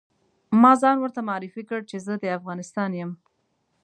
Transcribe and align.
ما 0.61 0.71
ځان 0.81 0.97
ورته 0.99 1.21
معرفي 1.29 1.63
کړ 1.69 1.79
چې 1.89 1.97
زه 2.05 2.13
د 2.23 2.25
افغانستان 2.37 2.89
یم. 2.99 3.11